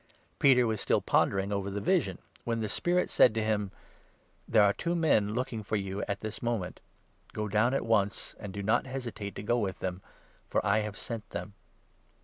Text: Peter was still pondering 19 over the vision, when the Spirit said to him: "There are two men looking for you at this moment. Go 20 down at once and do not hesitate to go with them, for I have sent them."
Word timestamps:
Peter 0.39 0.65
was 0.65 0.81
still 0.81 0.99
pondering 0.99 1.49
19 1.49 1.55
over 1.59 1.69
the 1.69 1.79
vision, 1.79 2.17
when 2.43 2.59
the 2.59 2.67
Spirit 2.67 3.07
said 3.07 3.35
to 3.35 3.43
him: 3.43 3.69
"There 4.47 4.63
are 4.63 4.73
two 4.73 4.95
men 4.95 5.35
looking 5.35 5.61
for 5.61 5.75
you 5.75 6.01
at 6.07 6.21
this 6.21 6.41
moment. 6.41 6.79
Go 7.33 7.43
20 7.43 7.53
down 7.53 7.73
at 7.75 7.85
once 7.85 8.33
and 8.39 8.51
do 8.51 8.63
not 8.63 8.87
hesitate 8.87 9.35
to 9.35 9.43
go 9.43 9.59
with 9.59 9.79
them, 9.79 10.01
for 10.49 10.65
I 10.65 10.79
have 10.79 10.97
sent 10.97 11.29
them." 11.29 11.53